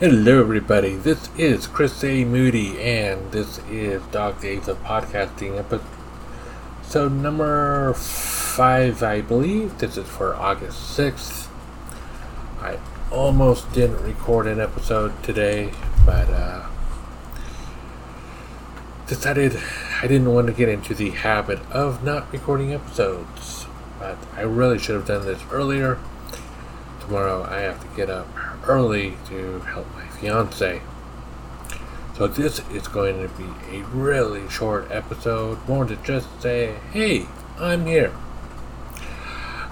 [0.00, 0.94] Hello, everybody.
[0.94, 2.24] This is Chris A.
[2.24, 9.76] Moody, and this is Dog Days of Podcasting episode number five, I believe.
[9.78, 11.48] This is for August 6th.
[12.60, 12.78] I
[13.10, 15.72] almost didn't record an episode today,
[16.06, 16.68] but uh,
[19.08, 19.58] decided
[20.00, 23.66] I didn't want to get into the habit of not recording episodes.
[23.98, 25.98] But I really should have done this earlier.
[27.08, 28.28] Tomorrow I have to get up
[28.68, 30.82] early to help my fiance.
[32.14, 37.24] So this is going to be a really short episode, more to just say, hey,
[37.58, 38.12] I'm here.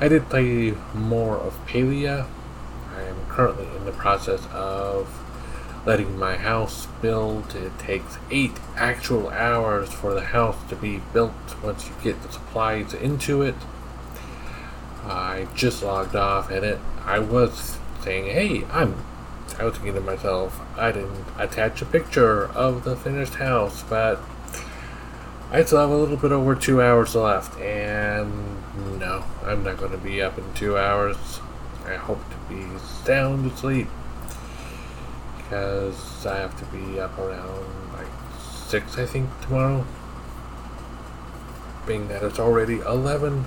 [0.00, 2.26] I did play more of Palia.
[2.96, 5.06] I am currently in the process of
[5.84, 7.54] letting my house build.
[7.54, 12.32] It takes eight actual hours for the house to be built once you get the
[12.32, 13.56] supplies into it.
[15.36, 19.04] I just logged off and it I was saying, hey, I'm.
[19.58, 24.18] I was thinking to myself, I didn't attach a picture of the finished house, but
[25.50, 28.58] I still have a little bit over two hours left, and
[28.98, 31.16] no, I'm not going to be up in two hours.
[31.86, 32.66] I hope to be
[33.04, 33.86] sound asleep
[35.36, 38.08] because I have to be up around like
[38.66, 39.86] six, I think, tomorrow.
[41.86, 43.44] Being that it's already eleven,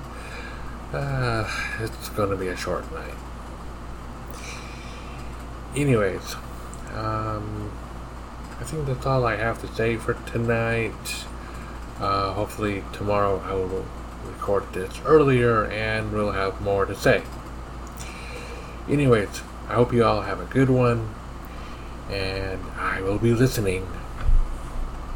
[0.93, 3.15] uh, it's going to be a short night
[5.75, 6.35] anyways,
[6.93, 7.71] um,
[8.59, 11.25] I think that's all I have to say for tonight.
[11.99, 13.85] Uh, hopefully, tomorrow I will
[14.25, 17.23] record this earlier and we'll have more to say.
[18.87, 21.13] Anyways, I hope you all have a good one,
[22.09, 23.87] and I will be listening